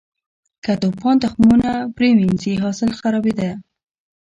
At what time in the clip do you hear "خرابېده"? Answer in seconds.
2.99-3.49